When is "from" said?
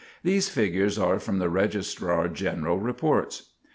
1.19-1.37